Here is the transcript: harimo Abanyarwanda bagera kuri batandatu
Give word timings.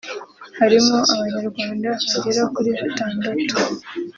harimo 0.59 0.95
Abanyarwanda 1.13 1.87
bagera 2.09 2.41
kuri 2.53 2.69
batandatu 2.79 3.55